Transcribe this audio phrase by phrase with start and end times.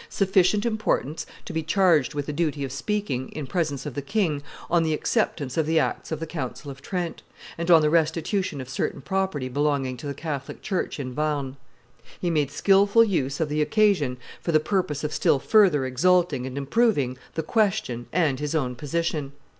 [0.09, 4.41] sufficient importance to be charged with the duty of speaking, in presence of the king,
[4.67, 7.21] on the acceptance of the acts of the council of Trent,
[7.55, 11.55] and on the restitution of certain property belonging to the Catholic church in Warn.
[12.19, 16.57] He made skilful use of the occasion for the purpose of still further exalting and
[16.57, 19.33] improving the question and his own position.